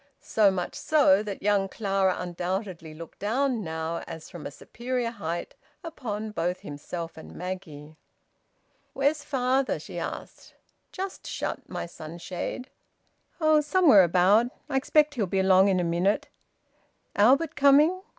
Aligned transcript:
So 0.23 0.49
much 0.49 0.73
so 0.73 1.21
that 1.21 1.43
young 1.43 1.69
Clara 1.69 2.15
undoubtedly 2.17 2.95
looked 2.95 3.19
down, 3.19 3.63
now, 3.63 3.99
as 4.07 4.31
from 4.31 4.47
a 4.47 4.49
superior 4.49 5.11
height, 5.11 5.53
upon 5.83 6.31
both 6.31 6.61
himself 6.61 7.17
and 7.17 7.35
Maggie! 7.35 7.97
"Where's 8.93 9.23
father?" 9.23 9.77
she 9.79 9.99
asked. 9.99 10.55
"Just 10.91 11.27
shut 11.27 11.69
my 11.69 11.85
sunshade." 11.85 12.71
"Oh! 13.39 13.61
Somewhere 13.61 14.03
about. 14.03 14.47
I 14.67 14.75
expect 14.75 15.13
he'll 15.13 15.27
be 15.27 15.37
along 15.39 15.67
in 15.67 15.79
a 15.79 15.83
minute. 15.83 16.29
Albert 17.15 17.55
coming?" 17.55 18.01